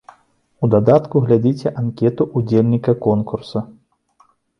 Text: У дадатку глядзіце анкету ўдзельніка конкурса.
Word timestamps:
У 0.63 0.67
дадатку 0.73 1.19
глядзіце 1.25 1.73
анкету 1.81 2.27
ўдзельніка 2.39 2.91
конкурса. 3.05 3.59